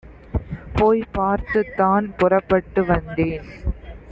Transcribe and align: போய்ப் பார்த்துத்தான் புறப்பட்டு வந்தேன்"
போய்ப் 0.75 1.11
பார்த்துத்தான் 1.11 2.13
புறப்பட்டு 2.17 2.83
வந்தேன்" 2.85 3.45